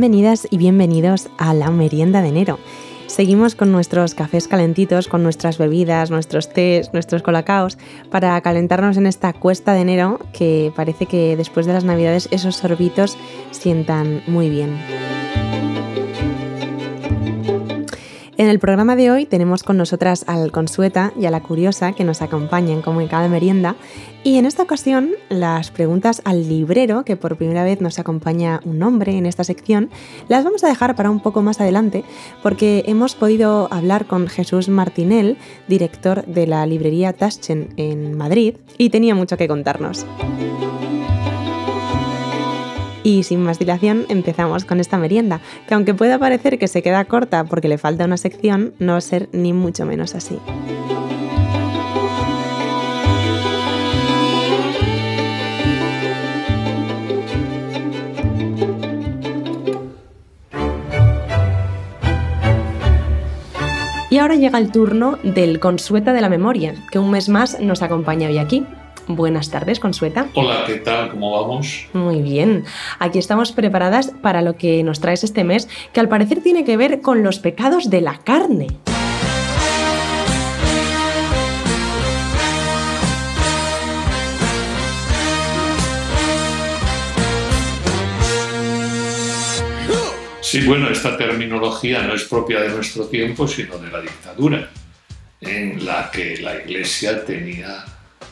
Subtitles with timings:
[0.00, 2.58] Bienvenidas y bienvenidos a la merienda de enero.
[3.06, 7.76] Seguimos con nuestros cafés calentitos, con nuestras bebidas, nuestros tés, nuestros colacaos,
[8.10, 12.56] para calentarnos en esta cuesta de enero que parece que después de las navidades esos
[12.56, 13.18] sorbitos
[13.50, 14.78] sientan muy bien.
[18.40, 22.04] En el programa de hoy tenemos con nosotras al Consueta y a la Curiosa que
[22.04, 23.76] nos acompañan como en cada merienda
[24.24, 28.82] y en esta ocasión las preguntas al librero, que por primera vez nos acompaña un
[28.82, 29.90] hombre en esta sección,
[30.28, 32.02] las vamos a dejar para un poco más adelante
[32.42, 35.36] porque hemos podido hablar con Jesús Martinel,
[35.68, 40.06] director de la librería Taschen en Madrid y tenía mucho que contarnos.
[43.02, 47.04] Y sin más dilación empezamos con esta merienda, que aunque pueda parecer que se queda
[47.06, 50.38] corta porque le falta una sección, no va a ser ni mucho menos así.
[64.10, 67.80] Y ahora llega el turno del Consueta de la Memoria, que un mes más nos
[67.80, 68.66] acompaña hoy aquí.
[69.16, 70.28] Buenas tardes, Consueta.
[70.34, 71.10] Hola, ¿qué tal?
[71.10, 71.88] ¿Cómo vamos?
[71.92, 72.64] Muy bien.
[73.00, 76.76] Aquí estamos preparadas para lo que nos traes este mes, que al parecer tiene que
[76.76, 78.68] ver con los pecados de la carne.
[90.40, 94.68] Sí, bueno, esta terminología no es propia de nuestro tiempo, sino de la dictadura,
[95.40, 97.84] en la que la Iglesia tenía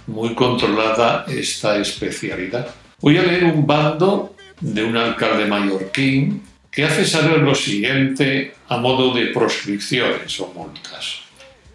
[0.09, 2.75] muy controlada esta especialidad.
[3.01, 8.78] Voy a leer un bando de un alcalde mallorquín que hace saber lo siguiente a
[8.78, 11.21] modo de proscripciones o multas.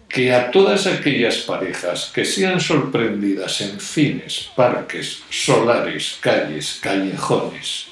[0.08, 7.86] Que a todas aquellas parejas que sean sorprendidas en cines, parques, solares, calles, callejones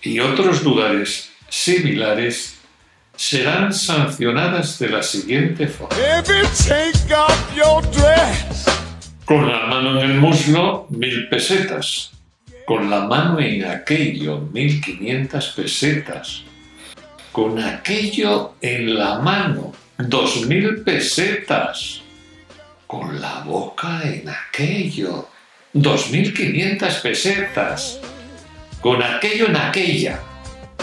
[0.00, 2.56] y otros lugares similares
[3.14, 5.96] serán sancionadas de la siguiente forma.
[9.32, 12.10] Con la mano en el muslo, mil pesetas.
[12.66, 16.42] Con la mano en aquello, mil quinientas pesetas.
[17.32, 22.02] Con aquello en la mano, dos mil pesetas.
[22.86, 25.30] Con la boca en aquello,
[25.72, 28.00] dos mil quinientas pesetas.
[28.82, 30.20] Con aquello en aquella,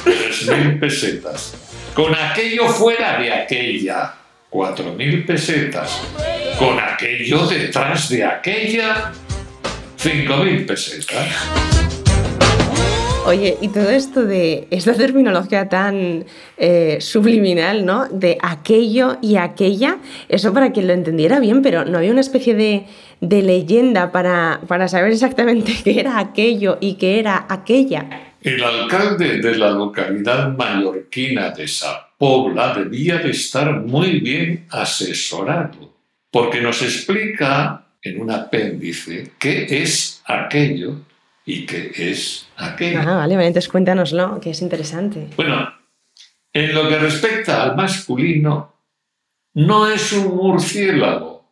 [0.04, 1.54] tres mil pesetas.
[1.94, 4.16] Con aquello fuera de aquella,
[4.50, 6.02] cuatro mil pesetas
[6.58, 9.12] con aquello detrás de aquella
[10.02, 11.28] 5.000 pesetas.
[13.26, 16.26] Oye, y todo esto de esta terminología tan
[16.58, 18.08] eh, subliminal, ¿no?
[18.08, 19.98] De aquello y aquella,
[20.30, 22.86] eso para que lo entendiera bien, pero no había una especie de,
[23.20, 28.28] de leyenda para, para saber exactamente qué era aquello y qué era aquella.
[28.41, 35.94] El alcalde de la localidad mallorquina de Sa Pobla debía de estar muy bien asesorado
[36.31, 41.01] porque nos explica en un apéndice qué es aquello
[41.45, 43.00] y qué es aquello.
[43.01, 45.27] Ah, vale, entonces cuéntanoslo, que es interesante.
[45.35, 45.73] Bueno,
[46.53, 48.73] en lo que respecta al masculino,
[49.56, 51.45] no es un murciélago,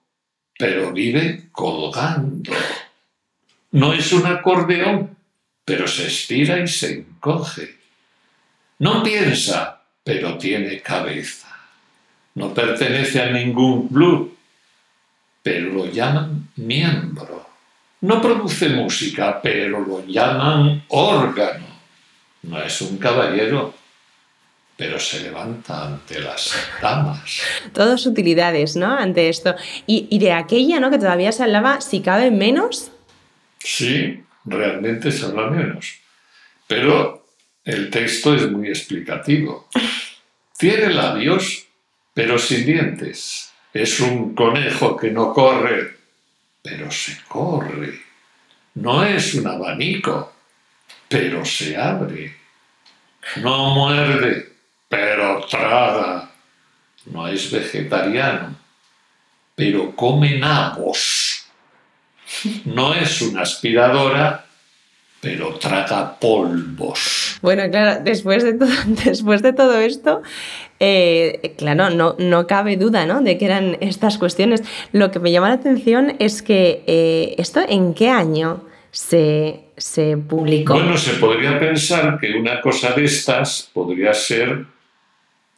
[0.57, 2.51] pero vive colgando.
[3.71, 5.16] No es un acordeón,
[5.67, 7.75] pero se estira y se encoge.
[8.79, 11.49] No piensa, pero tiene cabeza.
[12.35, 14.37] No pertenece a ningún club,
[15.43, 17.49] pero lo llaman miembro.
[17.99, 21.67] No produce música, pero lo llaman órgano.
[22.43, 23.73] No es un caballero,
[24.77, 27.41] pero se levanta ante las damas.
[27.73, 28.93] Todas utilidades, ¿no?
[28.93, 29.53] Ante esto.
[29.85, 30.89] Y, de aquella, ¿no?
[30.91, 32.89] Que todavía se hablaba, si cabe menos.
[33.59, 35.99] Sí, realmente se habla menos.
[36.67, 37.27] Pero
[37.63, 39.69] el texto es muy explicativo.
[40.57, 41.65] Tiene labios,
[42.13, 43.53] pero sin dientes.
[43.73, 45.97] Es un conejo que no corre,
[46.61, 48.01] pero se corre.
[48.75, 50.33] No es un abanico,
[51.07, 52.35] pero se abre.
[53.37, 54.53] No muerde,
[54.87, 56.31] pero traga.
[57.05, 58.55] No es vegetariano,
[59.55, 61.16] pero come nabos.
[62.65, 64.45] No es una aspiradora,
[65.19, 67.39] pero traga polvos.
[67.41, 68.69] Bueno, claro, después de todo,
[69.05, 70.21] después de todo esto,
[70.79, 73.21] eh, claro, no, no cabe duda ¿no?
[73.21, 74.63] de que eran estas cuestiones.
[74.91, 80.17] Lo que me llama la atención es que eh, esto en qué año se, se
[80.17, 80.75] publicó.
[80.75, 84.65] Bueno, se podría pensar que una cosa de estas podría ser,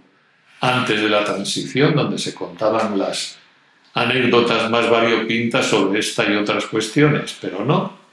[0.61, 3.37] antes de la transición, donde se contaban las
[3.93, 8.03] anécdotas más variopintas sobre esta y otras cuestiones, pero no.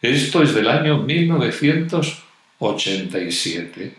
[0.00, 3.94] Esto es del año 1987,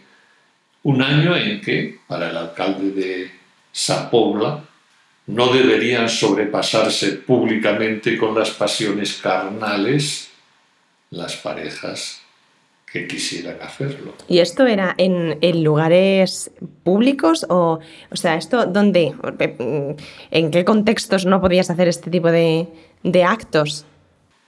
[0.83, 3.30] un año en que, para el alcalde de
[3.71, 4.63] Sapobla,
[5.29, 10.31] no deberían sobrepasarse públicamente con las pasiones carnales
[11.11, 12.21] las parejas
[12.91, 14.15] que quisieran hacerlo.
[14.27, 16.49] ¿Y esto era en, lugares
[16.83, 17.79] públicos o,
[18.09, 19.13] o sea, esto dónde,
[20.31, 22.67] en qué contextos no podías hacer este tipo de,
[23.23, 23.85] actos?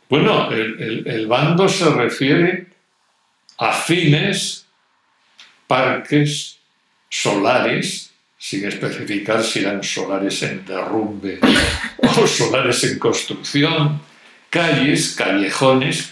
[0.09, 2.67] Bueno, el, el, bando se refiere
[3.59, 4.65] a fines,
[5.67, 6.57] parques,
[7.07, 8.10] solares,
[8.41, 11.37] sin especificar si eran solares en derrumbe
[11.97, 14.01] o solares en construcción,
[14.49, 16.11] calles, callejones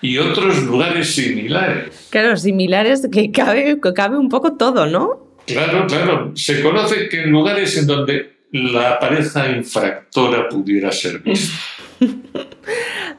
[0.00, 2.08] y otros lugares similares.
[2.08, 5.36] Claro, similares que cabe, que cabe un poco todo, ¿no?
[5.46, 6.32] Claro, claro.
[6.34, 11.54] Se conoce que en lugares en donde la pareja infractora pudiera ser vista.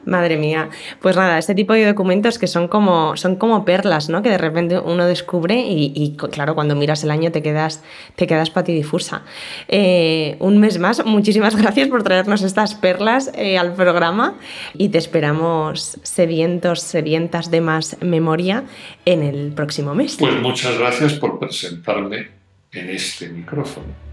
[0.04, 0.70] Madre mía.
[1.00, 4.22] Pues nada, este tipo de documentos que son como, son como perlas, ¿no?
[4.22, 7.82] Que de repente uno descubre y, claro, cuando miras el año te quedas,
[8.16, 9.22] te quedas patidifusa.
[9.68, 14.34] Eh, un mes más, muchísimas gracias por traernos estas perlas eh, al programa
[14.74, 18.64] y te esperamos sedientos, sedientas de más memoria
[19.04, 20.16] en el próximo mes.
[20.18, 22.28] Pues muchas gracias por presentarme
[22.72, 24.07] en este micrófono.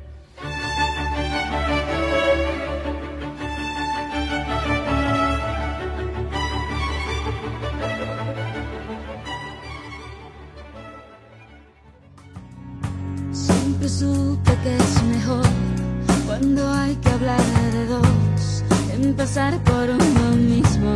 [13.90, 15.46] Supe que es mejor
[16.26, 17.40] cuando hay que hablar
[17.72, 20.96] de dos, empezar por uno mismo.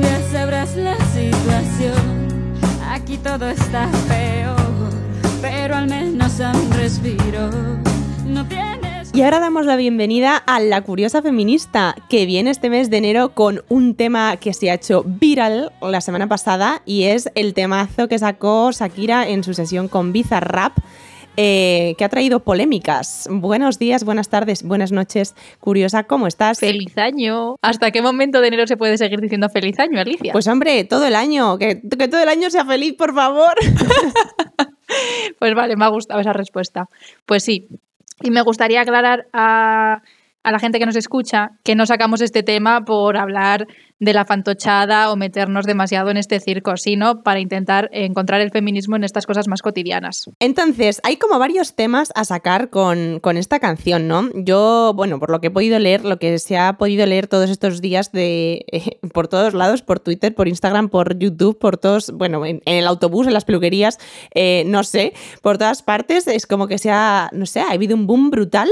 [0.00, 2.48] Ya sabrás la situación,
[2.88, 4.90] aquí todo está peor,
[5.42, 7.50] pero al menos un respiro.
[8.26, 8.77] No tiene
[9.14, 13.30] y ahora damos la bienvenida a La Curiosa Feminista, que viene este mes de enero
[13.30, 18.08] con un tema que se ha hecho viral la semana pasada y es el temazo
[18.08, 20.78] que sacó Shakira en su sesión con Bizarrap.
[21.40, 23.28] Eh, que ha traído polémicas.
[23.30, 25.36] Buenos días, buenas tardes, buenas noches.
[25.60, 26.58] Curiosa, ¿cómo estás?
[26.58, 27.54] Feliz año.
[27.62, 30.32] ¿Hasta qué momento de enero se puede seguir diciendo feliz año, Alicia?
[30.32, 31.56] Pues hombre, todo el año.
[31.56, 33.52] Que, que todo el año sea feliz, por favor.
[35.38, 36.88] pues vale, me ha gustado esa respuesta.
[37.24, 37.68] Pues sí,
[38.22, 40.02] y me gustaría aclarar a,
[40.48, 43.66] a la gente que nos escucha que no sacamos este tema por hablar
[44.00, 48.96] de la fantochada o meternos demasiado en este circo, sino para intentar encontrar el feminismo
[48.96, 50.30] en estas cosas más cotidianas.
[50.40, 54.30] Entonces, hay como varios temas a sacar con, esta canción, ¿no?
[54.34, 57.50] Yo, bueno, por lo que he podido leer, lo que se ha podido leer todos
[57.50, 58.64] estos días de
[59.12, 63.26] por todos lados, por Twitter, por Instagram, por YouTube, por todos, bueno, en, el autobús,
[63.26, 63.98] en las peluquerías,
[64.34, 65.12] eh, no sé,
[65.42, 68.70] por todas partes, es como que se ha, no sé, ha habido un boom brutal.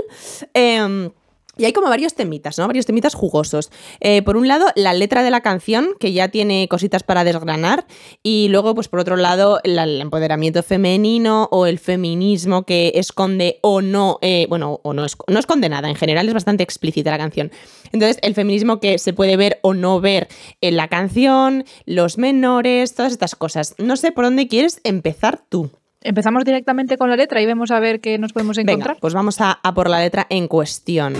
[0.55, 1.11] Em,
[1.59, 2.67] y hay como varios temitas, ¿no?
[2.67, 3.71] Varios temitas jugosos.
[4.01, 7.87] Eh, por un lado, la letra de la canción, que ya tiene cositas para desgranar.
[8.23, 13.81] Y luego, pues por otro lado, el, empoderamiento femenino o el feminismo que esconde o
[13.81, 15.89] no, eh, bueno, o no, es, no esconde nada.
[15.89, 17.51] En general es bastante explícita la canción.
[17.93, 20.29] Entonces, el feminismo que se puede ver o no ver
[20.61, 23.75] en la canción, los menores, todas estas cosas.
[23.79, 25.71] No sé por dónde quieres empezar tú.
[26.07, 28.97] Empezamos directamente con la letra y vemos a ver qué nos podemos encontrar.
[29.01, 31.15] pues vamos a, a por la letra en cuestión.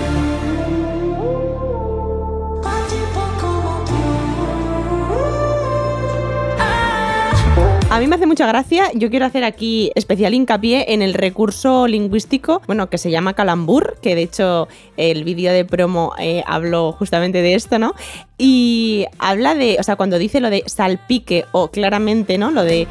[7.91, 11.89] A mí me hace mucha gracia, yo quiero hacer aquí especial hincapié en el recurso
[11.89, 16.93] lingüístico, bueno, que se llama calambur, que de hecho el vídeo de promo eh, habló
[16.93, 17.95] justamente de esto, ¿no?
[18.39, 22.51] Y habla de, o sea, cuando dice lo de salpique o claramente, ¿no?
[22.51, 22.87] Lo de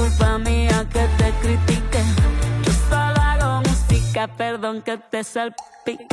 [0.00, 1.69] culpa mía que te
[4.28, 6.06] perdón que te salpique.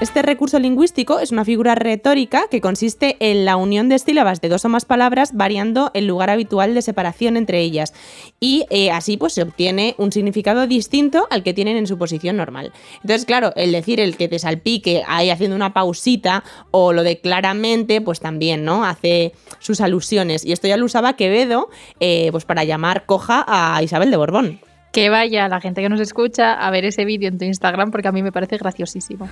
[0.00, 4.48] Este recurso lingüístico es una figura retórica que consiste en la unión de sílabas de
[4.48, 7.94] dos o más palabras variando el lugar habitual de separación entre ellas
[8.40, 12.36] y eh, así pues se obtiene un significado distinto al que tienen en su posición
[12.36, 12.72] normal.
[12.96, 17.20] Entonces, claro, el decir el que te salpique ahí haciendo una pausita o lo de
[17.20, 18.84] claramente, pues también, ¿no?
[18.84, 20.44] Hace sus alusiones.
[20.44, 21.70] Y esto ya lo usaba Quevedo
[22.00, 24.71] eh, pues para llamar coja a Isabel de Borbón.
[24.92, 28.08] Que vaya la gente que nos escucha a ver ese vídeo en tu Instagram porque
[28.08, 29.28] a mí me parece graciosísimo.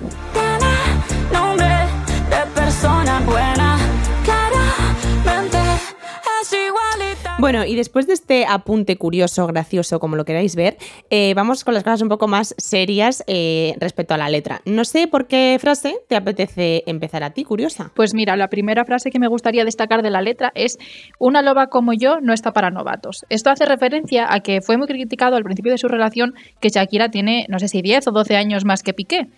[7.41, 10.77] Bueno, y después de este apunte curioso, gracioso, como lo queráis ver,
[11.09, 14.61] eh, vamos con las cosas un poco más serias eh, respecto a la letra.
[14.67, 17.93] No sé por qué frase te apetece empezar a ti, curiosa.
[17.95, 20.77] Pues mira, la primera frase que me gustaría destacar de la letra es
[21.19, 23.25] una loba como yo no está para novatos.
[23.31, 27.11] Esto hace referencia a que fue muy criticado al principio de su relación que Shakira
[27.11, 29.29] tiene, no sé si 10 o 12 años más que Piqué.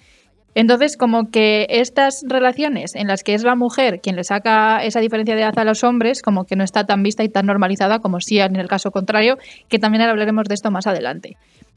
[0.54, 5.00] Entonces, como que estas relaciones en las que es la mujer quien le saca esa
[5.00, 8.00] diferencia de edad a los hombres, como que no está tan vista y tan normalizada
[8.00, 11.36] como sí en el caso contrario, que también hablaremos de esto más adelante.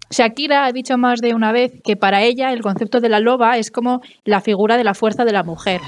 [0.09, 3.57] Shakira ha dicho más de una vez que para ella el concepto de la loba
[3.57, 5.81] es como la figura de la fuerza de la mujer.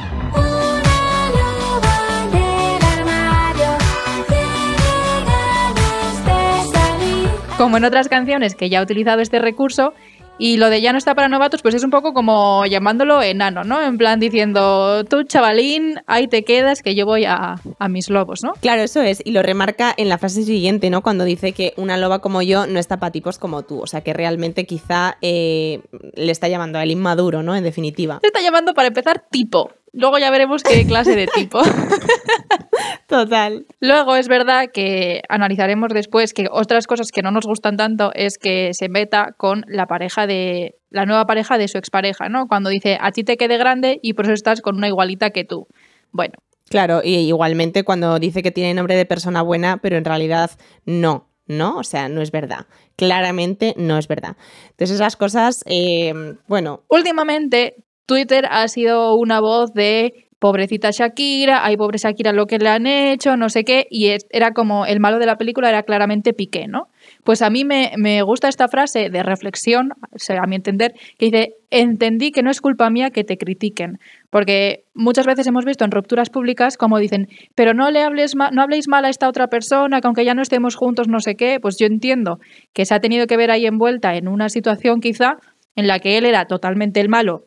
[7.58, 9.94] Como en otras canciones que ya ha utilizado este recurso,
[10.40, 13.64] y lo de ya no está para novatos, pues es un poco como llamándolo enano,
[13.64, 13.82] ¿no?
[13.82, 18.44] En plan diciendo, tú chavalín, ahí te quedas, que yo voy a, a mis lobos,
[18.44, 18.54] ¿no?
[18.62, 21.02] Claro, eso es, y lo remarca en la frase siguiente, ¿no?
[21.02, 24.02] Cuando dice que una loba como yo no está para tipos como tú, o sea
[24.02, 25.82] que realmente quizá eh,
[26.16, 27.56] le está llamando a él inmaduro, ¿no?
[27.56, 28.20] En definitiva.
[28.22, 29.72] Se está llamando para empezar tipo.
[29.94, 31.62] Luego ya veremos qué clase de tipo.
[33.08, 33.66] Total.
[33.80, 38.38] Luego es verdad que analizaremos después que otras cosas que no nos gustan tanto es
[38.38, 42.48] que se meta con la pareja de la nueva pareja de su expareja, ¿no?
[42.48, 45.46] Cuando dice a ti te quede grande y por eso estás con una igualita que
[45.46, 45.68] tú.
[46.12, 46.34] Bueno,
[46.70, 50.52] Claro, y igualmente cuando dice que tiene nombre de persona buena, pero en realidad
[50.86, 51.78] no, ¿no?
[51.78, 52.68] O sea, no es verdad.
[52.98, 54.36] Claramente no es verdad.
[54.72, 56.14] Entonces esas cosas, eh,
[56.48, 62.58] bueno, últimamente Twitter ha sido una voz de pobrecita Shakira, ay pobre Shakira lo que
[62.58, 65.84] le han hecho, no sé qué, y era como el malo de la película era
[65.84, 66.88] claramente Piqué, ¿no?
[67.24, 69.92] Pues a mí me, me gusta esta frase de reflexión,
[70.30, 74.00] a mi entender, que dice, entendí que no es culpa mía que te critiquen,
[74.30, 78.62] porque muchas veces hemos visto en rupturas públicas como dicen, pero no le hables no
[78.62, 81.60] habléis mal a esta otra persona, que aunque ya no estemos juntos, no sé qué,
[81.60, 82.40] pues yo entiendo
[82.74, 85.40] que se ha tenido que ver ahí envuelta en una situación quizá
[85.76, 87.47] en la que él era totalmente el malo,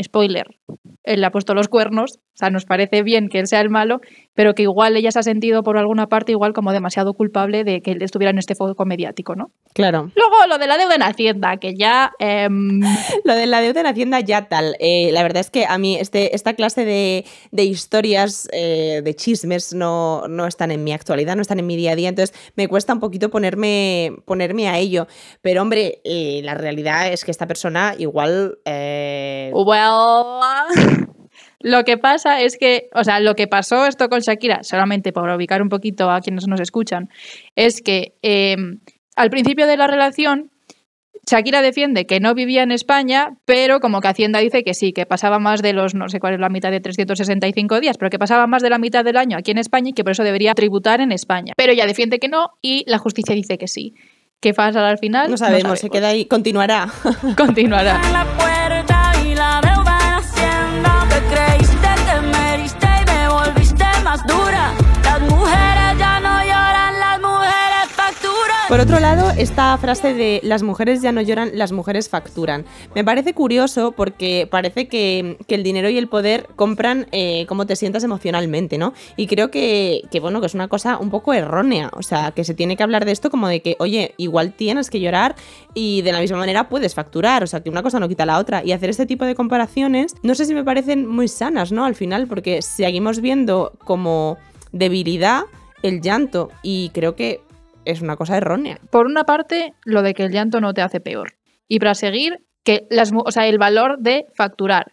[0.00, 0.46] spoiler,
[1.04, 3.68] él le ha puesto los cuernos, o sea, nos parece bien que él sea el
[3.68, 4.00] malo,
[4.34, 7.82] pero que igual ella se ha sentido por alguna parte igual como demasiado culpable de
[7.82, 9.50] que él estuviera en este foco mediático, ¿no?
[9.74, 10.10] claro.
[10.16, 12.12] Luego lo de la deuda en Hacienda, que ya...
[12.18, 12.80] em,
[13.24, 14.76] Lo de la deuda en Hacienda ya tal.
[14.80, 19.14] Eh, la verdad es que a mí este, esta clase de, de historias, eh, de
[19.14, 22.34] chismes, no, no están en mi actualidad, no están en mi día a día, entonces
[22.56, 25.06] me cuesta un poquito ponerme, ponerme a ello.
[25.42, 28.58] Pero hombre, eh, la realidad es que esta persona igual...
[28.64, 31.11] eh, well...
[31.62, 35.36] Lo que pasa es que, o sea, lo que pasó esto con Shakira, solamente para
[35.36, 37.08] ubicar un poquito a quienes nos escuchan,
[37.56, 38.80] es que em,
[39.16, 40.50] al principio de la relación,
[41.30, 45.06] Shakira defiende que no vivía en España, pero como que Hacienda dice que sí, que
[45.06, 48.18] pasaba más de los, no sé cuál es la mitad de 365 días, pero que
[48.18, 50.54] pasaba más de la mitad del año aquí en España y que por eso debería
[50.54, 51.52] tributar en España.
[51.56, 53.94] Pero ella defiende que no y la justicia dice que sí.
[54.40, 55.30] ¿Qué pasa al final?
[55.30, 56.88] no sabemos, se queda ahí, continuará.
[57.36, 58.00] Continuará.
[68.72, 72.64] Por otro lado, esta frase de las mujeres ya no lloran, las mujeres facturan.
[72.94, 77.76] Me parece curioso porque parece que, el dinero y el poder compran eh, cómo te
[77.76, 78.94] sientas emocionalmente, ¿no?
[79.18, 81.90] Y creo que, que, bueno, que es una cosa un poco errónea.
[81.92, 84.88] O sea, que se tiene que hablar de esto como de que, oye, igual tienes
[84.88, 85.36] que llorar
[85.74, 87.42] y de la misma manera puedes facturar.
[87.42, 88.64] O sea, que una cosa no quita la otra.
[88.64, 91.84] Y hacer este tipo de comparaciones, no sé si me parecen muy sanas, ¿no?
[91.84, 94.38] Al final, porque seguimos viendo como
[94.72, 95.42] debilidad
[95.82, 96.48] el llanto.
[96.62, 97.42] Y creo que
[97.84, 98.78] es una cosa errónea.
[98.90, 101.34] Por una parte, lo de que el llanto no te hace peor.
[101.68, 104.92] Y para seguir, que las, o sea, el valor de facturar.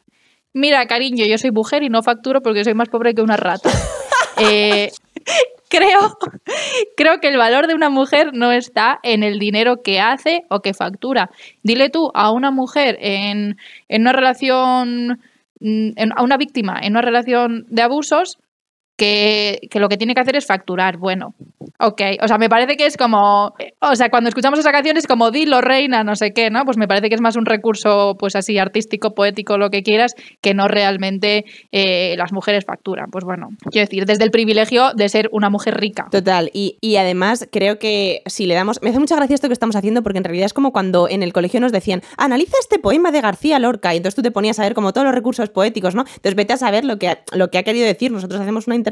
[0.53, 3.69] Mira, cariño, yo soy mujer y no facturo porque soy más pobre que una rata.
[4.41, 4.89] Eh,
[5.67, 6.17] creo,
[6.95, 10.61] creo que el valor de una mujer no está en el dinero que hace o
[10.61, 11.29] que factura.
[11.61, 13.57] Dile tú a una mujer en,
[13.89, 15.19] en una relación,
[15.59, 18.37] mm, en- a una víctima en una relación de abusos,
[18.99, 20.97] que, que, lo que tiene que hacer es facturar.
[20.97, 21.33] Bueno,
[21.79, 22.01] ok.
[22.21, 23.53] O sea, me parece que es como.
[23.81, 26.63] O sea, cuando escuchamos esa canción es como dilo, reina, no sé qué, ¿no?
[26.65, 30.13] Pues me parece que es más un recurso, pues así, artístico, poético, lo que quieras,
[30.41, 33.07] que no realmente eh, las mujeres facturan.
[33.09, 36.07] Pues bueno, quiero decir, desde el privilegio de ser una mujer rica.
[36.11, 36.51] Total.
[36.53, 38.81] Y, y además, creo que si le damos.
[38.81, 41.23] Me hace mucha gracia esto que estamos haciendo, porque en realidad es como cuando en
[41.23, 44.59] el colegio nos decían, analiza este poema de García Lorca, y entonces tú te ponías
[44.59, 46.01] a ver como todos los recursos poéticos, ¿no?
[46.01, 48.11] Entonces vete a saber lo que, lo que ha querido decir.
[48.11, 48.88] Nosotros hacemos una interpretación,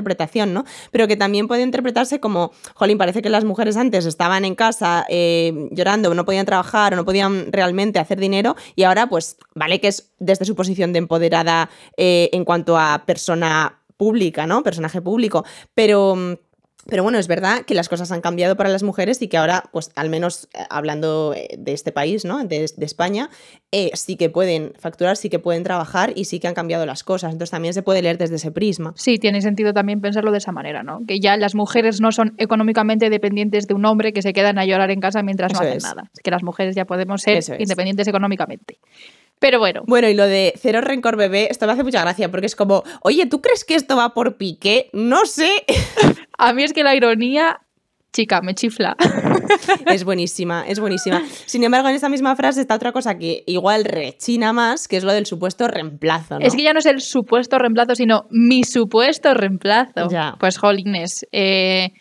[0.54, 0.66] ¿no?
[0.92, 5.06] Pero que también puede interpretarse como, jolín, parece que las mujeres antes estaban en casa
[5.10, 9.80] eh, llorando, no podían trabajar o no podían realmente hacer dinero y ahora pues vale
[9.80, 14.64] que es desde su posición de empoderada eh, en cuanto a persona pública, ¿no?
[14.64, 16.34] Personaje público, pero mm,
[16.90, 19.64] pero bueno, es verdad que las cosas han cambiado para las mujeres y que ahora,
[19.72, 22.44] pues al menos eh, hablando eh, de este país, ¿no?
[22.44, 23.30] De, de España,
[23.72, 27.04] eh, sí que pueden facturar, sí que pueden trabajar y sí que han cambiado las
[27.04, 27.32] cosas.
[27.32, 28.94] Entonces también se puede leer desde ese prisma.
[28.96, 31.02] Sí, tiene sentido también pensarlo de esa manera, ¿no?
[31.08, 34.66] Que ya las mujeres no son económicamente dependientes de un hombre que se quedan a
[34.66, 35.84] llorar en casa mientras Eso no hacen es.
[35.84, 36.10] nada.
[36.24, 38.80] Que las mujeres ya podemos ser independientes económicamente.
[39.40, 39.84] Pero bueno.
[39.86, 42.84] Bueno, y lo de cero rencor bebé, esto me hace mucha gracia porque es como,
[43.02, 44.90] oye, ¿tú crees que esto va por pique?
[44.94, 45.50] No sé.
[46.38, 47.62] A mí es que la ironía,
[48.14, 48.96] chica, me chifla.
[49.86, 51.24] Es buenísima, es buenísima.
[51.46, 55.04] Sin embargo, en esta misma frase está otra cosa que igual rechina más, que es
[55.04, 56.38] lo del supuesto reemplazo.
[56.40, 56.46] ¿no?
[56.46, 60.10] Es que ya no es el supuesto reemplazo, sino mi supuesto reemplazo.
[60.10, 60.36] Ya.
[60.40, 61.94] Pues, jolines, eh,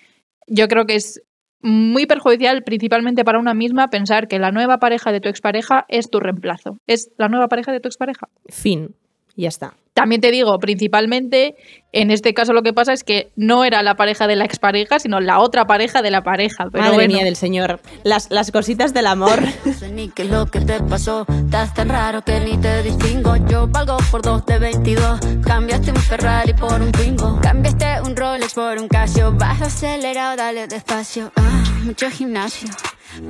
[0.49, 1.23] yo creo que es
[1.67, 6.11] muy perjudicial principalmente para una misma pensar que la nueva pareja de tu expareja es
[6.11, 6.79] tu reemplazo.
[6.87, 8.29] Es la nueva pareja de tu expareja.
[8.49, 8.95] Fin.
[9.37, 9.75] Ya está.
[9.97, 11.57] También te digo, principalmente,
[11.93, 14.99] en este caso lo que pasa es que no era la pareja de la expareja,
[14.99, 16.67] sino la otra pareja de la pareja.
[16.71, 17.15] Pero Madre bueno.
[17.15, 17.81] mía del señor.
[18.05, 19.41] Las, las cositas del amor.
[19.65, 21.25] No sé ni qué es lo que te pasó.
[21.29, 23.37] Estás tan raro que ni te distingo.
[23.49, 25.21] Yo valgo por dos de 22.
[25.43, 27.41] Cambiaste un Ferrari por un Twingo.
[27.41, 29.33] Cambiaste un Rolex por un Casio.
[29.33, 31.33] Vas acelerado, dale despacio.
[31.37, 32.69] Ah, mucho gimnasio.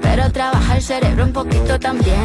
[0.03, 2.17] Pero trabaja el cerebro un poquito también.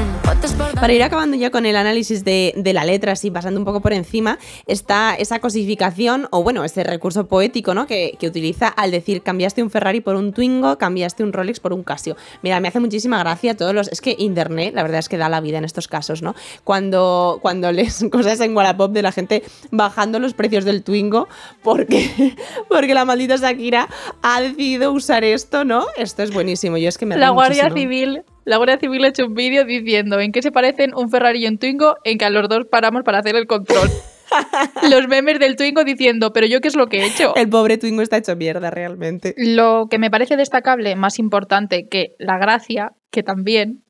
[0.76, 3.82] Para ir acabando ya con el análisis de, de, la letra, así pasando un poco
[3.82, 7.86] por encima, está esa cosificación, o bueno, ese recurso poético, ¿no?
[7.86, 11.74] Que, que, utiliza al decir cambiaste un Ferrari por un Twingo, cambiaste un Rolex por
[11.74, 12.16] un Casio.
[12.42, 13.88] Mira, me hace muchísima gracia todos los.
[13.90, 16.34] Es que internet, la verdad es que da la vida en estos casos, ¿no?
[16.64, 21.28] Cuando, cuando lees cosas en Wallapop de la gente bajando los precios del Twingo
[21.64, 22.36] porque,
[22.70, 23.88] porque la maldita Shakira
[24.22, 25.86] ha decidido usar esto, ¿no?
[25.98, 26.78] Esto es buenísimo.
[26.78, 30.20] Yo es que me la Guardia Civil, la Guardia Civil ha hecho un vídeo diciendo
[30.20, 33.02] en qué se parecen un Ferrari y un Twingo, en que a los dos paramos
[33.04, 33.90] para hacer el control.
[34.90, 37.36] los memes del Twingo diciendo, pero yo qué es lo que he hecho.
[37.36, 39.34] El pobre Twingo está hecho mierda realmente.
[39.38, 43.84] Lo que me parece destacable, más importante que la gracia, que también,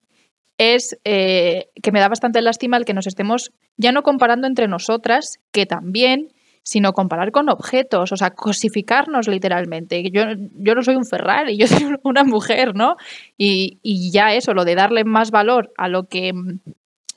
[0.58, 4.68] es eh, que me da bastante lástima el que nos estemos ya no comparando entre
[4.68, 6.30] nosotras, que también
[6.64, 10.10] sino comparar con objetos, o sea, cosificarnos literalmente.
[10.12, 12.96] Yo, yo no soy un Ferrari, yo soy una mujer, ¿no?
[13.38, 16.34] Y, y ya eso, lo de darle más valor a lo que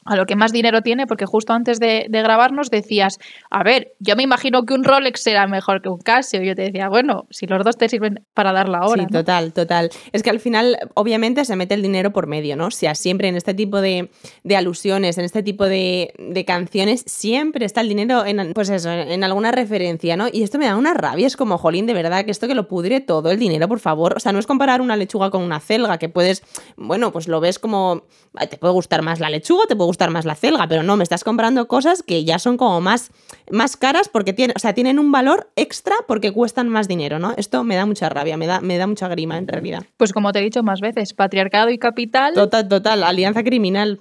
[0.05, 3.19] a lo que más dinero tiene, porque justo antes de, de, grabarnos decías,
[3.51, 6.43] a ver, yo me imagino que un Rolex será mejor que un Casio.
[6.43, 9.03] Y yo te decía, bueno, si los dos te sirven para dar la hora.
[9.03, 9.19] Sí, ¿no?
[9.19, 9.91] total, total.
[10.13, 12.67] Es que al final, obviamente, se mete el dinero por medio, ¿no?
[12.67, 14.11] O sea, siempre en este tipo de,
[14.43, 18.91] de alusiones, en este tipo de, de, canciones, siempre está el dinero en, pues eso,
[18.91, 20.29] en, en, alguna referencia, ¿no?
[20.31, 22.69] Y esto me da una rabia, es como, jolín, de verdad, que esto que lo
[22.69, 24.15] pudre todo, el dinero, por favor.
[24.17, 26.43] O sea, no es comparar una lechuga con una celga, que puedes,
[26.77, 28.05] bueno, pues lo ves como,
[28.51, 31.03] te puede gustar más la lechuga, te puede gustar más la celga, pero no, me
[31.03, 33.11] estás comprando cosas que ya son como más,
[33.51, 37.35] más caras porque tienen, o sea, tienen un valor extra porque cuestan más dinero, ¿no?
[37.37, 39.85] Esto me da mucha rabia, me da, me da mucha grima en realidad.
[39.97, 42.35] Pues como te he dicho más veces, patriarcado y capital.
[42.35, 44.01] Total, total, alianza criminal.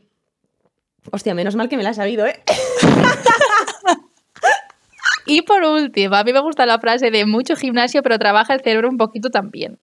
[1.12, 2.42] Hostia, menos mal que me la he sabido, ¿eh?
[5.26, 8.62] y por último, a mí me gusta la frase de mucho gimnasio, pero trabaja el
[8.62, 9.80] cerebro un poquito también.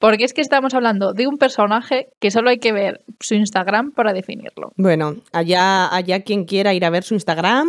[0.00, 3.92] Porque es que estamos hablando de un personaje que solo hay que ver su Instagram
[3.92, 4.72] para definirlo.
[4.76, 7.68] Bueno, allá, allá quien quiera ir a ver su Instagram.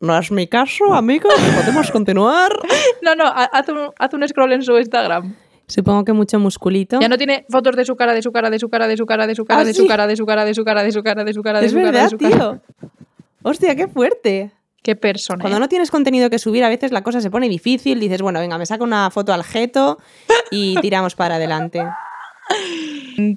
[0.00, 1.32] No es mi caso, amigos.
[1.56, 2.50] Podemos continuar.
[3.02, 5.36] No, no, haz un, haz un scroll en su Instagram.
[5.68, 6.98] Supongo que mucho musculito.
[7.00, 9.06] Ya no tiene fotos de su cara, de su cara, de su cara, de su
[9.06, 10.92] cara, de su cara, ¿Ah, de su cara, de su cara, de su cara, de
[10.92, 12.36] su cara, de su cara, de es su cara, verdad, de su cara.
[12.36, 12.88] tío.
[13.42, 14.50] Hostia, qué fuerte.
[14.82, 15.42] Qué persona.
[15.42, 18.00] Cuando no tienes contenido que subir, a veces la cosa se pone difícil.
[18.00, 19.98] Dices, bueno, venga, me saco una foto al jeto
[20.50, 21.82] y tiramos para adelante.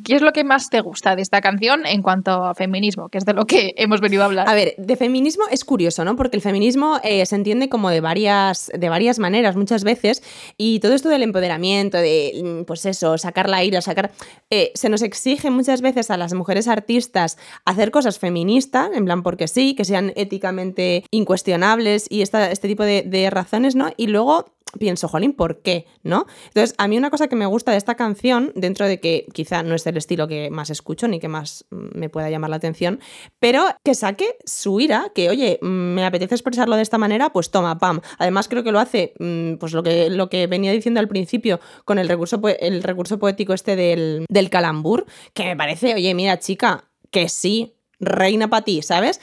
[0.03, 3.09] ¿Qué es lo que más te gusta de esta canción en cuanto a feminismo?
[3.09, 4.47] Que es de lo que hemos venido a hablar.
[4.47, 6.15] A ver, de feminismo es curioso, ¿no?
[6.15, 10.23] Porque el feminismo eh, se entiende como de varias, de varias maneras muchas veces
[10.57, 14.11] y todo esto del empoderamiento, de, pues eso, sacar la ira, sacar...
[14.49, 19.23] Eh, se nos exige muchas veces a las mujeres artistas hacer cosas feministas, en plan
[19.23, 23.91] porque sí, que sean éticamente incuestionables y este tipo de, de razones, ¿no?
[23.97, 25.85] Y luego pienso, jolín, ¿por qué?
[26.03, 26.25] ¿No?
[26.47, 29.63] Entonces, a mí una cosa que me gusta de esta canción, dentro de que quizá
[29.63, 32.55] no es el estilo que más escucho ni que más mm, me pueda llamar la
[32.55, 33.01] atención,
[33.39, 37.51] pero que saque su ira, que oye, mm, me apetece expresarlo de esta manera, pues
[37.51, 37.99] toma, pam.
[38.17, 41.59] Además, creo que lo hace, mm, pues lo que, lo que venía diciendo al principio,
[41.83, 46.39] con el recurso, el recurso poético este del, del calambur, que me parece, oye, mira,
[46.39, 49.19] chica, que sí, reina para ti, ¿sabes?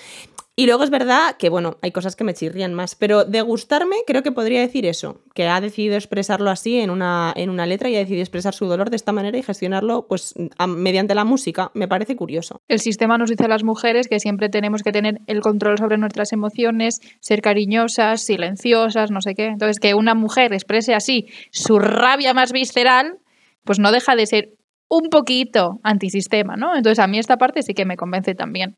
[0.61, 3.97] Y luego es verdad que, bueno, hay cosas que me chirrían más, pero de gustarme
[4.07, 7.89] creo que podría decir eso, que ha decidido expresarlo así en una, en una letra
[7.89, 10.35] y ha decidido expresar su dolor de esta manera y gestionarlo pues
[10.69, 11.71] mediante la música.
[11.73, 12.61] Me parece curioso.
[12.69, 15.97] El sistema nos dice a las mujeres que siempre tenemos que tener el control sobre
[15.97, 19.47] nuestras emociones, ser cariñosas, silenciosas, no sé qué.
[19.47, 23.17] Entonces, que una mujer exprese así su rabia más visceral,
[23.65, 24.51] pues no deja de ser
[24.91, 26.77] un poquito antisistema, ¿no?
[26.77, 28.77] Entonces a mí esta parte sí que me convence también.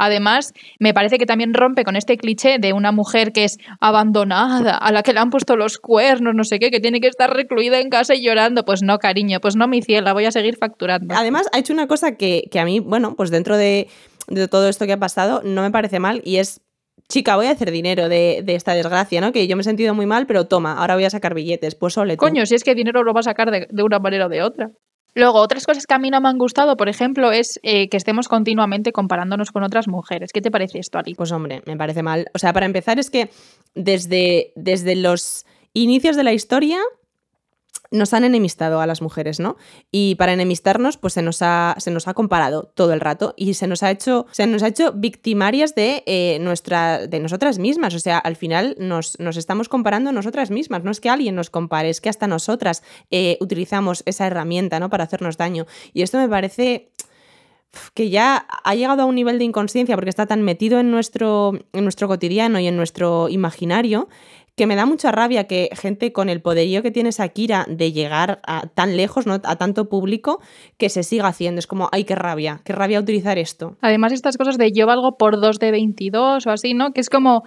[0.00, 4.74] Además, me parece que también rompe con este cliché de una mujer que es abandonada,
[4.78, 7.30] a la que le han puesto los cuernos, no sé qué, que tiene que estar
[7.30, 8.64] recluida en casa y llorando.
[8.64, 11.14] Pues no, cariño, pues no, mi cielo, voy a seguir facturando.
[11.14, 13.88] Además, ha hecho una cosa que, a mí, bueno, pues dentro de,
[14.50, 16.62] todo esto que ha pasado, no me parece mal y es
[17.10, 19.32] chica, voy a hacer dinero de, esta desgracia, ¿no?
[19.32, 21.98] Que yo me he sentido muy mal, pero toma, ahora voy a sacar billetes, pues
[21.98, 22.16] ole.
[22.16, 24.40] Coño, si es que dinero lo va a sacar de, de, una manera o de
[24.42, 24.70] otra.
[25.14, 27.96] Luego, otras cosas que a mí no me han gustado, por ejemplo, es eh, que
[27.96, 30.32] estemos continuamente comparándonos con otras mujeres.
[30.32, 31.14] ¿Qué te parece esto, Ali?
[31.14, 32.26] Pues hombre, me parece mal.
[32.34, 33.30] O sea, para empezar es que
[33.74, 36.78] desde, desde los inicios de la historia
[37.90, 39.56] nos han enemistado a las mujeres, ¿no?
[39.90, 43.54] Y para enemistarnos, pues se nos ha, se nos ha comparado todo el rato y
[43.54, 47.94] se nos ha hecho, se nos ha hecho victimarias de, eh, de nosotras mismas.
[47.94, 50.84] O sea, al final nos, nos, estamos comparando nosotras mismas.
[50.84, 54.90] No es que alguien nos compare, es que hasta nosotras eh, utilizamos esa herramienta, ¿no?
[54.90, 55.66] Para hacernos daño.
[55.92, 56.90] Y esto me parece
[57.94, 61.52] que ya ha llegado a un nivel de inconsciencia porque está tan metido en nuestro,
[61.72, 64.08] en nuestro cotidiano y en nuestro imaginario
[64.56, 68.40] que me da mucha rabia que gente con el poderío que tiene Shakira de llegar
[68.46, 69.34] a tan lejos, ¿no?
[69.34, 70.40] a tanto público,
[70.78, 71.58] que se siga haciendo.
[71.58, 73.76] Es como, ay, qué rabia, qué rabia utilizar esto.
[73.80, 76.92] Además, estas cosas de yo valgo por 2 de 22 o así, ¿no?
[76.92, 77.44] Que es como,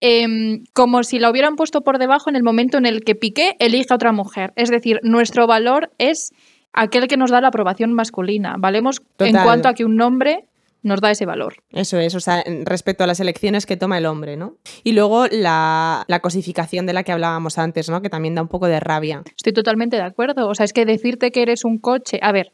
[0.00, 3.56] em, como si la hubieran puesto por debajo en el momento en el que Piqué
[3.58, 4.52] elige a otra mujer.
[4.56, 6.32] Es decir, nuestro valor es
[6.72, 8.56] aquel que nos da la aprobación masculina.
[8.58, 10.44] Valemos en cuanto a que un nombre
[10.82, 11.56] nos da ese valor.
[11.70, 14.56] Eso es, o sea, respecto a las elecciones que toma el hombre, ¿no?
[14.84, 18.02] Y luego la, cosificación de la que hablábamos antes, ¿no?
[18.02, 19.22] Que también da un poco de rabia.
[19.36, 20.48] Estoy totalmente de acuerdo.
[20.48, 22.18] O sea, es que decirte que eres un coche.
[22.22, 22.52] A ver,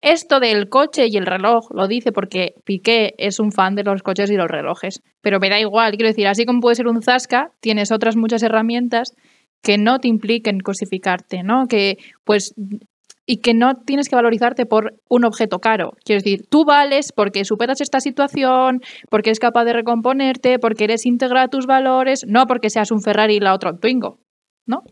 [0.00, 4.02] esto del coche y el reloj lo dice porque Piqué es un fan de los
[4.02, 5.02] coches y los relojes.
[5.20, 8.42] Pero me da igual, quiero decir, así como puede ser un zasca, tienes otras muchas
[8.42, 9.14] herramientas
[9.62, 11.66] que no te impliquen cosificarte, ¿no?
[11.66, 12.54] Que pues
[13.26, 15.92] y que no tienes que valorizarte por un objeto caro.
[16.04, 21.04] Quiero decir, tú vales porque superas esta situación, porque eres capaz de recomponerte, porque eres
[21.04, 24.20] íntegra a tus valores, no porque seas un Ferrari y la otra un Twingo.
[24.68, 24.82] ¿No?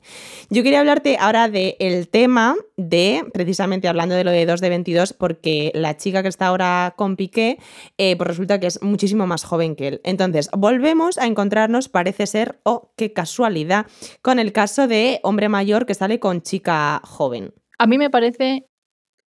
[0.50, 5.14] Yo quería hablarte ahora del tema de, precisamente hablando de lo de 2 de 22,
[5.14, 7.58] porque la chica que está ahora con Piqué,
[7.98, 10.00] eh, pues resulta que es muchísimo más joven que él.
[10.04, 13.86] Entonces, volvemos a encontrarnos, parece ser, oh, qué casualidad,
[14.22, 18.66] con el caso de hombre mayor que sale con chica joven a mí me parece,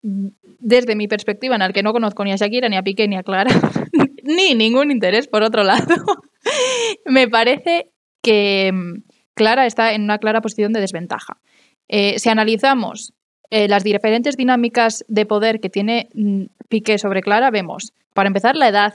[0.01, 3.15] desde mi perspectiva, en el que no conozco ni a Shakira, ni a Piqué, ni
[3.15, 3.51] a Clara,
[4.23, 5.95] ni ningún interés por otro lado,
[7.05, 9.03] me parece que mm,
[9.33, 11.37] Clara está en una clara posición de desventaja.
[11.87, 13.13] Eh, si analizamos
[13.51, 18.55] eh, las diferentes dinámicas de poder que tiene mm, Piqué sobre Clara, vemos, para empezar,
[18.55, 18.93] la edad,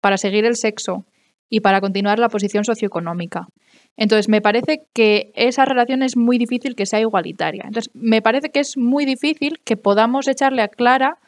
[0.00, 1.06] para seguir el sexo
[1.50, 3.46] y para continuar la posición socioeconómica.
[3.96, 7.64] Entonces, me parece que esa relación es muy difícil que sea igualitaria.
[7.66, 11.18] Entonces, me parece que es muy difícil que podamos echarle a Clara,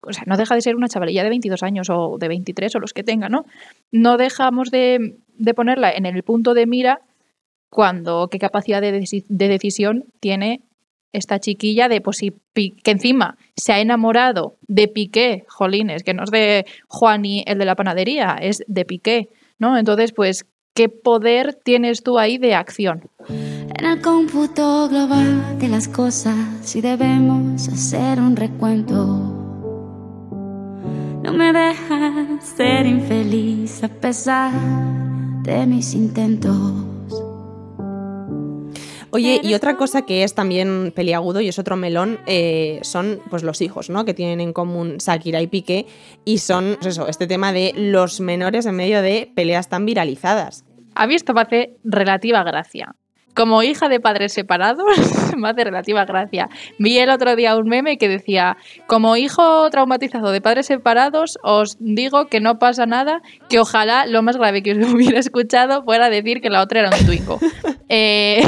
[0.00, 2.78] o sea, no deja de ser una chavalilla de 22 años o de 23 o
[2.80, 3.44] los que tenga, ¿no?
[3.92, 5.16] No dejamos de,
[5.54, 7.00] ponerla en el punto de mira
[7.70, 8.92] cuando qué capacidad de,
[9.28, 10.62] decisión tiene
[11.12, 16.30] esta chiquilla de pues que encima se ha enamorado de Piqué, jolines, que no es
[16.30, 19.76] de Juani el de la panadería, es de Piqué, ¿no?
[19.76, 20.44] Entonces, pues
[20.78, 23.10] ¿Qué poder tienes tú ahí de acción?
[23.28, 29.02] En el cómputo global de las cosas, si debemos hacer un recuento,
[31.24, 34.52] no me dejas ser infeliz a pesar
[35.42, 36.97] de mis intentos.
[39.10, 43.42] Oye, y otra cosa que es también peliagudo y es otro melón, eh, son pues
[43.42, 44.04] los hijos, ¿no?
[44.04, 45.86] Que tienen en común Shakira y Piqué
[46.24, 50.64] y son, pues eso, este tema de los menores en medio de peleas tan viralizadas.
[50.94, 52.94] A mí esto me hace relativa gracia.
[53.34, 54.84] Como hija de padres separados,
[55.36, 56.48] me hace relativa gracia.
[56.78, 58.56] Vi el otro día un meme que decía,
[58.88, 64.22] como hijo traumatizado de padres separados, os digo que no pasa nada, que ojalá lo
[64.22, 67.38] más grave que os hubiera escuchado fuera decir que la otra era un twingo.
[67.90, 68.42] Eh,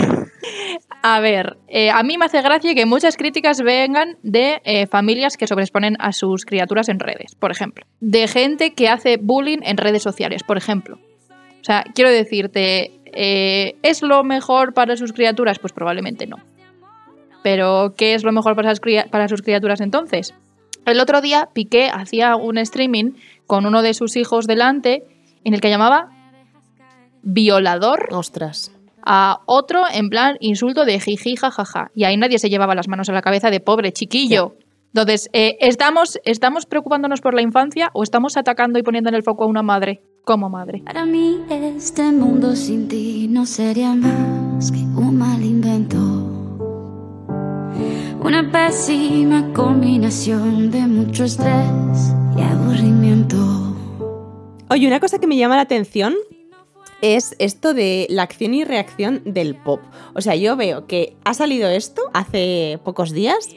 [1.03, 5.39] A ver, eh, a mí me hace gracia que muchas críticas vengan de eh, familias
[5.39, 7.87] que sobreexponen a sus criaturas en redes, por ejemplo.
[8.01, 10.99] De gente que hace bullying en redes sociales, por ejemplo.
[11.61, 15.59] O sea, quiero decirte, eh, ¿es lo mejor para sus criaturas?
[15.59, 16.37] Pues probablemente no.
[17.43, 18.73] Pero, ¿qué es lo mejor para
[19.11, 20.35] para sus criaturas entonces?
[20.85, 23.13] El otro día Piqué hacía un streaming
[23.47, 25.05] con uno de sus hijos delante
[25.45, 26.11] en el que llamaba
[27.23, 28.73] violador Ostras.
[29.05, 31.91] A otro en plan insulto de jiji jajaja.
[31.95, 34.57] Y ahí nadie se llevaba las manos a la cabeza de pobre chiquillo.
[34.93, 39.23] Entonces, eh, ¿estamos, ¿estamos preocupándonos por la infancia o estamos atacando y poniendo en el
[39.23, 40.83] foco a una madre como madre?
[40.85, 45.99] Para mí este mundo sin ti no sería más que un mal invento.
[48.23, 53.37] Una pésima combinación de mucho estrés y aburrimiento.
[54.69, 56.15] Oye, una cosa que me llama la atención
[57.03, 59.81] es esto de la acción y reacción del pop.
[60.15, 63.49] O sea, yo veo que ha salido esto hace pocos días.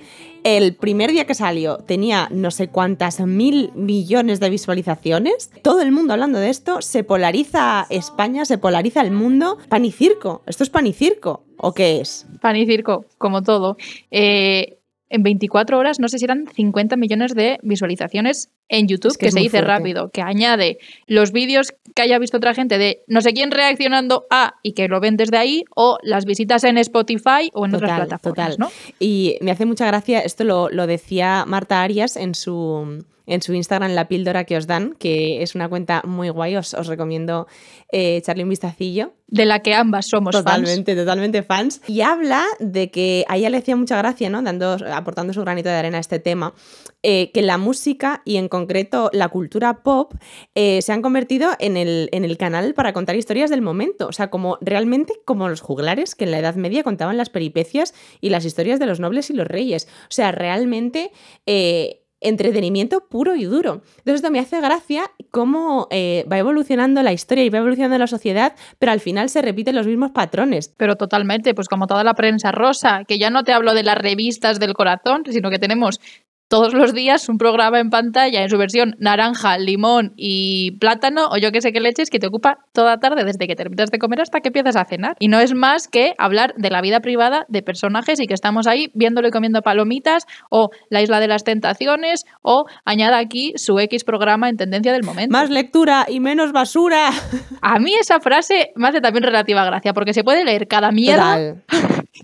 [0.44, 5.52] El primer día que salió tenía no sé cuántas mil millones de visualizaciones.
[5.62, 6.82] Todo el mundo hablando de esto.
[6.82, 9.58] Se polariza España, se polariza el mundo.
[9.70, 10.44] Pan y circo.
[10.46, 11.46] ¿Esto es pan y circo?
[11.58, 12.28] ¿O qué es?
[12.42, 13.78] Pan y circo, como todo.
[14.12, 14.80] Eh,
[15.14, 19.32] en 24 horas, no sé si eran 50 millones de visualizaciones en YouTube, Es que
[19.32, 19.68] se dice fuerte.
[19.68, 24.26] rápido, que añade los vídeos que haya visto otra gente de no sé quién reaccionando
[24.32, 27.92] a y que lo ven desde ahí, o las visitas en Spotify o en otras
[28.00, 28.56] plataformas, total.
[28.58, 28.72] ¿no?
[29.00, 33.54] Y me hace mucha gracia, esto lo, lo decía Marta Arias en su, en su
[33.54, 37.48] Instagram, La Píldora que os dan, que es una cuenta muy guay, os, os recomiendo
[37.92, 39.14] eh, echarle un vistacillo.
[39.28, 40.46] De la que ambas somos fans.
[40.46, 41.82] Totalmente, totalmente fans.
[41.88, 44.44] Y habla de que a ella le hacía mucha gracia, ¿no?
[44.44, 46.54] Dando, aportando su granito de arena a este tema,
[47.02, 50.14] eh, que la música y en concreto la cultura pop
[50.54, 54.08] eh, se han convertido en el, en el canal para contar historias del momento.
[54.08, 57.96] O sea, como realmente como los juglares que en la Edad Media contaban las peripecias
[58.22, 59.88] y las historias de los nobles y los reyes.
[60.04, 61.12] O sea, realmente.
[61.48, 63.82] eh, entretenimiento puro y duro.
[64.00, 68.08] Entonces esto me hace gracia cómo eh, va evolucionando la historia y va evolucionando la
[68.08, 70.74] sociedad, pero al final se repiten los mismos patrones.
[70.78, 73.98] Pero totalmente, pues como toda la prensa rosa, que ya no te hablo de las
[73.98, 76.00] revistas del corazón, sino que tenemos
[76.48, 81.38] todos los días un programa en pantalla en su versión naranja, limón y plátano, o
[81.38, 84.22] yo que sé qué leches, que te ocupa toda tarde desde que terminas de comer
[84.22, 85.16] hasta que empiezas a cenar.
[85.20, 88.68] Y no es más que hablar de la vida privada de personajes y que estamos
[88.68, 93.80] ahí viéndolo y comiendo palomitas, o la isla de las tentaciones, o añada aquí su
[93.80, 95.32] X programa en tendencia del momento.
[95.32, 97.10] Más lectura y menos basura.
[97.62, 101.14] A mí esa frase me hace también relativa gracia, porque se puede leer cada mierda
[101.14, 101.64] Total.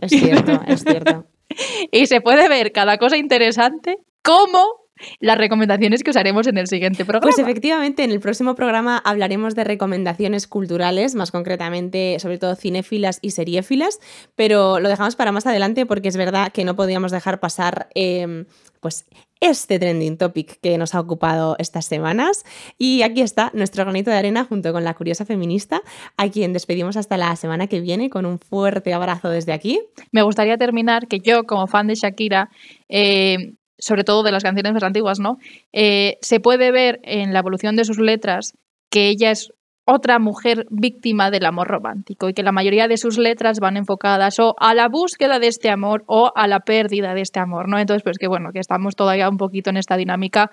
[0.01, 1.25] Es cierto, es cierto.
[1.91, 4.79] y se puede ver cada cosa interesante como
[5.19, 7.21] las recomendaciones que os haremos en el siguiente programa.
[7.21, 13.19] Pues efectivamente, en el próximo programa hablaremos de recomendaciones culturales, más concretamente, sobre todo cinéfilas
[13.21, 13.99] y seriéfilas,
[14.35, 18.45] pero lo dejamos para más adelante porque es verdad que no podíamos dejar pasar eh,
[18.79, 19.05] pues
[19.41, 22.43] este trending topic que nos ha ocupado estas semanas.
[22.77, 25.81] Y aquí está nuestro granito de arena junto con la curiosa feminista,
[26.17, 29.79] a quien despedimos hasta la semana que viene con un fuerte abrazo desde aquí.
[30.11, 32.49] Me gustaría terminar que yo, como fan de Shakira,
[32.89, 35.37] eh, sobre todo de las canciones más antiguas, ¿no?
[35.71, 38.53] Eh, se puede ver en la evolución de sus letras
[38.89, 39.53] que ella es
[39.91, 44.39] otra mujer víctima del amor romántico y que la mayoría de sus letras van enfocadas
[44.39, 47.79] o a la búsqueda de este amor o a la pérdida de este amor, ¿no?
[47.79, 50.51] Entonces, pues que bueno, que estamos todavía un poquito en esta dinámica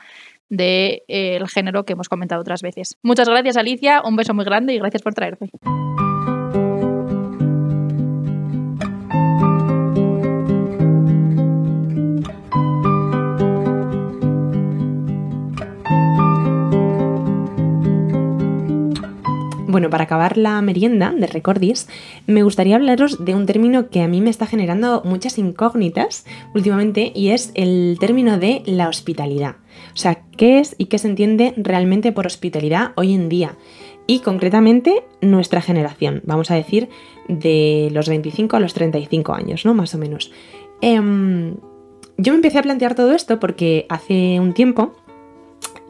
[0.48, 2.96] del género que hemos comentado otras veces.
[3.02, 5.50] Muchas gracias, Alicia, un beso muy grande y gracias por traerte.
[19.76, 21.86] Bueno, para acabar la merienda de Recordis,
[22.26, 27.12] me gustaría hablaros de un término que a mí me está generando muchas incógnitas últimamente
[27.14, 29.56] y es el término de la hospitalidad.
[29.92, 33.54] O sea, ¿qué es y qué se entiende realmente por hospitalidad hoy en día?
[34.06, 36.88] Y concretamente nuestra generación, vamos a decir,
[37.28, 39.74] de los 25 a los 35 años, ¿no?
[39.74, 40.32] Más o menos.
[40.80, 41.56] Em,
[42.16, 44.94] yo me empecé a plantear todo esto porque hace un tiempo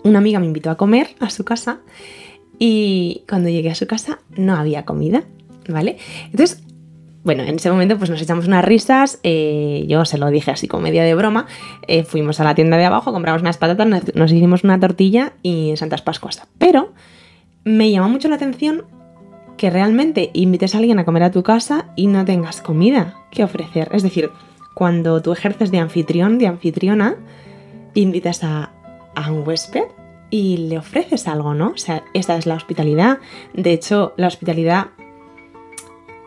[0.06, 1.80] una amiga me invitó a comer a su casa
[2.58, 5.24] y cuando llegué a su casa no había comida,
[5.68, 5.98] ¿vale?
[6.26, 6.62] Entonces,
[7.26, 10.68] bueno, en ese momento pues nos echamos unas risas, eh, yo se lo dije así
[10.68, 11.46] como media de broma,
[11.88, 15.76] eh, fuimos a la tienda de abajo, compramos unas patatas, nos, hicimos una tortilla y
[15.76, 16.46] Santas Pascuas.
[16.58, 16.92] Pero
[17.64, 18.84] me llamó mucho la atención
[19.56, 23.42] que realmente invites a alguien a comer a tu casa y no tengas comida que
[23.42, 23.88] ofrecer.
[23.92, 24.30] Es decir,
[24.76, 27.16] cuando tú ejerces de anfitrión, de anfitriona,
[27.94, 28.70] invitas a
[29.28, 29.86] un huésped
[30.30, 31.70] y le ofreces algo, ¿no?
[31.70, 33.18] O sea, esta es la hospitalidad.
[33.54, 34.88] De hecho, la hospitalidad,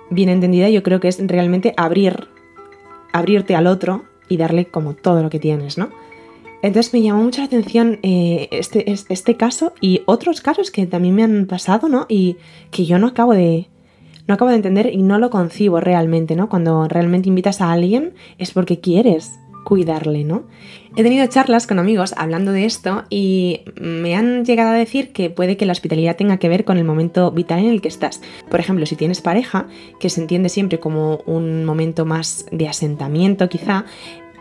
[0.09, 2.29] bien entendida, yo creo que es realmente abrir
[3.11, 5.89] abrirte al otro y darle como todo lo que tienes, ¿no?
[6.61, 11.15] Entonces me llamó mucho la atención eh, este, este caso y otros casos que también
[11.15, 12.05] me han pasado, ¿no?
[12.09, 12.35] Y
[12.69, 13.69] que yo no acabo de,
[14.27, 16.49] no acabo de entender y no lo concibo realmente, ¿no?
[16.49, 20.45] Cuando realmente invitas a alguien es porque quieres cuidarle, ¿no?
[20.95, 25.29] He tenido charlas con amigos hablando de esto y me han llegado a decir que
[25.29, 28.19] puede que la hospitalidad tenga que ver con el momento vital en el que estás.
[28.49, 29.67] Por ejemplo, si tienes pareja,
[29.99, 33.85] que se entiende siempre como un momento más de asentamiento quizá,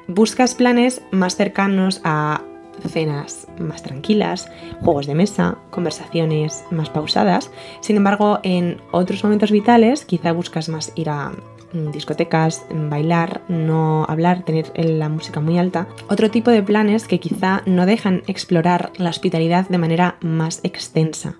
[0.06, 2.40] buscas planes más cercanos a
[2.88, 7.50] cenas más tranquilas, juegos de mesa, conversaciones más pausadas.
[7.80, 11.32] Sin embargo, en otros momentos vitales quizá buscas más ir a
[11.72, 15.88] discotecas, bailar, no hablar, tener la música muy alta.
[16.08, 21.36] Otro tipo de planes que quizá no dejan explorar la hospitalidad de manera más extensa.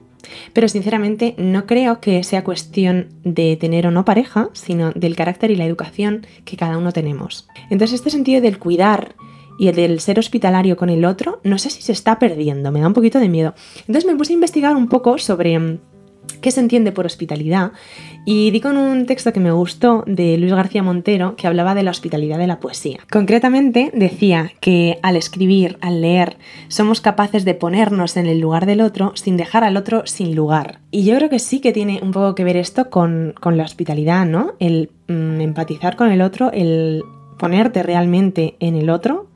[0.52, 5.50] Pero sinceramente no creo que sea cuestión de tener o no pareja, sino del carácter
[5.50, 7.48] y la educación que cada uno tenemos.
[7.70, 9.14] Entonces este sentido del cuidar
[9.58, 12.80] y el del ser hospitalario con el otro, no sé si se está perdiendo, me
[12.80, 13.54] da un poquito de miedo.
[13.80, 15.78] Entonces me puse a investigar un poco sobre mm,
[16.38, 17.72] qué se entiende por hospitalidad
[18.24, 21.83] y di con un texto que me gustó de Luis García Montero que hablaba de
[21.83, 22.98] la hospitalidad de la poesía.
[23.11, 26.37] Concretamente decía que al escribir, al leer,
[26.68, 30.81] somos capaces de ponernos en el lugar del otro sin dejar al otro sin lugar.
[30.90, 34.27] Y yo creo que sí que tiene un poco que ver esto con, la hospitalidad,
[34.27, 34.53] ¿no?
[34.59, 37.03] El mm, empatizar con el otro, el
[37.38, 39.27] ponerte realmente en el otro,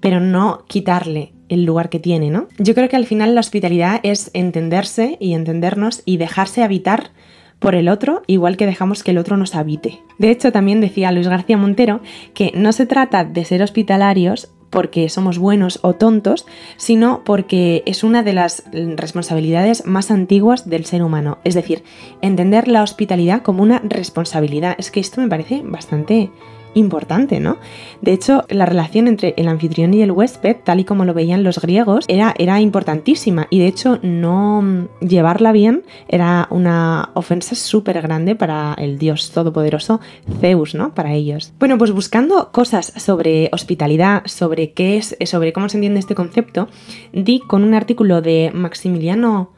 [0.00, 2.48] pero no quitarle el lugar que tiene, ¿no?
[2.58, 7.10] Yo creo que al final la hospitalidad es entenderse y entendernos y dejarse habitar
[7.58, 10.00] por el otro, igual que dejamos que el otro nos habite.
[10.18, 12.00] De hecho, también decía Luis García Montero
[12.32, 18.04] que no se trata de ser hospitalarios porque somos buenos o tontos, sino porque es
[18.04, 21.38] una de las responsabilidades más antiguas del ser humano.
[21.44, 21.82] Es decir,
[22.22, 24.76] entender la hospitalidad como una responsabilidad.
[24.78, 26.30] Es que esto me parece bastante
[26.74, 27.58] importante, ¿no?
[28.00, 31.42] De hecho, la relación entre el anfitrión y el huésped, tal y como lo veían
[31.42, 38.00] los griegos, era, era importantísima y de hecho no llevarla bien era una ofensa súper
[38.02, 40.00] grande para el dios todopoderoso
[40.40, 40.94] Zeus, ¿no?
[40.94, 41.52] Para ellos.
[41.58, 46.68] Bueno, pues buscando cosas sobre hospitalidad, sobre qué es, sobre cómo se entiende este concepto,
[47.12, 49.52] di con un artículo de Maximiliano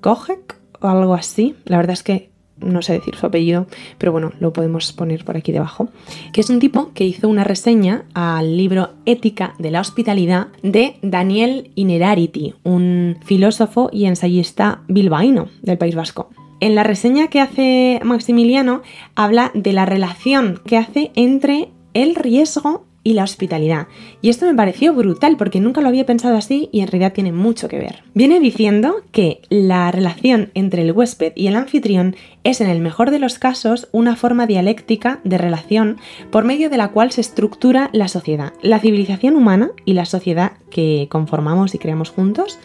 [0.00, 1.56] Kojek o algo así.
[1.64, 3.66] La verdad es que no sé decir su apellido,
[3.98, 5.88] pero bueno, lo podemos poner por aquí debajo,
[6.32, 10.96] que es un tipo que hizo una reseña al libro Ética de la Hospitalidad de
[11.02, 16.30] Daniel Inerarity, un filósofo y ensayista bilbaíno del País Vasco.
[16.60, 18.82] En la reseña que hace Maximiliano
[19.14, 23.88] habla de la relación que hace entre el riesgo y la hospitalidad.
[24.20, 27.32] Y esto me pareció brutal porque nunca lo había pensado así y en realidad tiene
[27.32, 28.02] mucho que ver.
[28.14, 33.10] Viene diciendo que la relación entre el huésped y el anfitrión es en el mejor
[33.10, 35.98] de los casos una forma dialéctica de relación
[36.30, 38.52] por medio de la cual se estructura la sociedad.
[38.62, 42.58] La civilización humana y la sociedad que conformamos y creamos juntos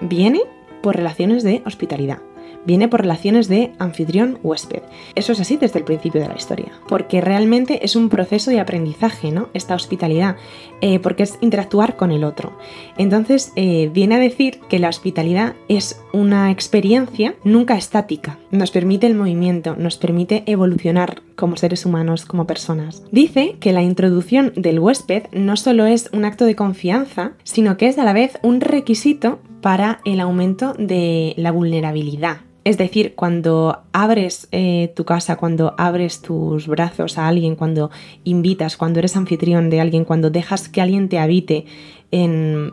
[0.00, 0.40] viene
[0.82, 2.18] por relaciones de hospitalidad
[2.64, 4.82] viene por relaciones de anfitrión-huésped.
[5.14, 8.60] Eso es así desde el principio de la historia, porque realmente es un proceso de
[8.60, 9.48] aprendizaje, ¿no?
[9.54, 10.36] Esta hospitalidad,
[10.80, 12.52] eh, porque es interactuar con el otro.
[12.98, 19.06] Entonces, eh, viene a decir que la hospitalidad es una experiencia nunca estática, nos permite
[19.06, 23.02] el movimiento, nos permite evolucionar como seres humanos, como personas.
[23.10, 27.88] Dice que la introducción del huésped no solo es un acto de confianza, sino que
[27.88, 32.38] es a la vez un requisito para el aumento de la vulnerabilidad.
[32.64, 37.90] Es decir, cuando abres eh, tu casa, cuando abres tus brazos a alguien, cuando
[38.24, 41.66] invitas, cuando eres anfitrión de alguien, cuando dejas que alguien te habite
[42.12, 42.72] en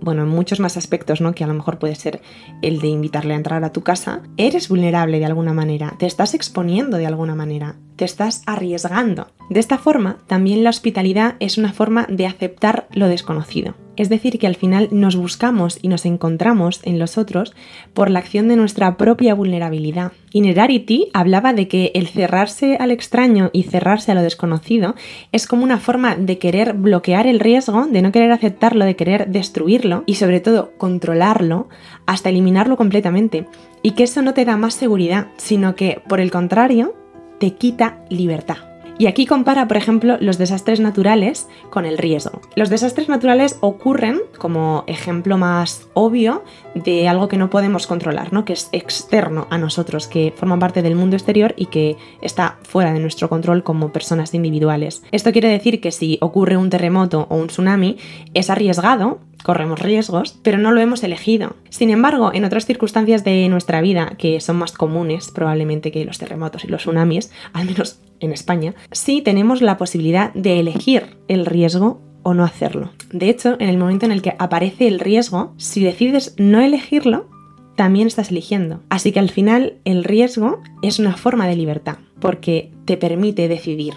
[0.00, 1.34] bueno, en muchos más aspectos, ¿no?
[1.34, 2.20] Que a lo mejor puede ser
[2.62, 6.34] el de invitarle a entrar a tu casa, eres vulnerable de alguna manera, te estás
[6.34, 9.28] exponiendo de alguna manera, te estás arriesgando.
[9.50, 13.74] De esta forma, también la hospitalidad es una forma de aceptar lo desconocido.
[13.96, 17.54] Es decir, que al final nos buscamos y nos encontramos en los otros
[17.92, 20.12] por la acción de nuestra propia vulnerabilidad.
[20.32, 24.94] Inerarity hablaba de que el cerrarse al extraño y cerrarse a lo desconocido
[25.32, 29.28] es como una forma de querer bloquear el riesgo, de no querer aceptarlo, de querer
[29.28, 31.68] destruirlo y sobre todo controlarlo
[32.06, 33.46] hasta eliminarlo completamente.
[33.82, 36.94] Y que eso no te da más seguridad, sino que por el contrario
[37.38, 38.69] te quita libertad.
[39.00, 42.42] Y aquí compara, por ejemplo, los desastres naturales con el riesgo.
[42.54, 46.44] Los desastres naturales ocurren, como ejemplo más obvio,
[46.74, 48.44] de algo que no podemos controlar, ¿no?
[48.44, 52.92] que es externo a nosotros, que forma parte del mundo exterior y que está fuera
[52.92, 55.02] de nuestro control como personas individuales.
[55.12, 57.96] Esto quiere decir que si ocurre un terremoto o un tsunami,
[58.34, 61.56] es arriesgado corremos riesgos, pero no lo hemos elegido.
[61.68, 66.18] Sin embargo, en otras circunstancias de nuestra vida, que son más comunes probablemente que los
[66.18, 71.46] terremotos y los tsunamis, al menos en España, sí tenemos la posibilidad de elegir el
[71.46, 72.90] riesgo o no hacerlo.
[73.12, 77.28] De hecho, en el momento en el que aparece el riesgo, si decides no elegirlo,
[77.76, 78.80] también estás eligiendo.
[78.90, 83.94] Así que al final el riesgo es una forma de libertad, porque te permite decidir,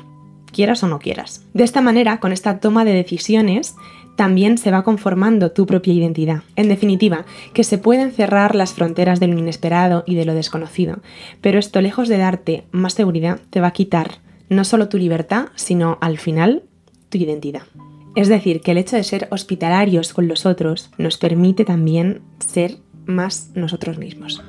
[0.54, 1.46] quieras o no quieras.
[1.54, 3.76] De esta manera, con esta toma de decisiones,
[4.16, 6.44] también se va conformando tu propia identidad.
[6.56, 11.00] En definitiva, que se pueden cerrar las fronteras de lo inesperado y de lo desconocido,
[11.42, 15.48] pero esto lejos de darte más seguridad, te va a quitar no solo tu libertad,
[15.56, 16.64] sino al final
[17.10, 17.64] tu identidad.
[18.16, 22.78] Es decir, que el hecho de ser hospitalarios con los otros nos permite también ser
[23.06, 24.44] más nosotros mismos.